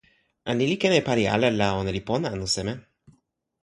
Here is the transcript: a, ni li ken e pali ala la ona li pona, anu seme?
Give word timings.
a, 0.49 0.51
ni 0.57 0.65
li 0.69 0.75
ken 0.81 0.97
e 0.99 1.05
pali 1.07 1.25
ala 1.35 1.47
la 1.59 1.67
ona 1.79 1.91
li 1.95 2.01
pona, 2.09 2.27
anu 2.33 2.47
seme? 2.55 2.73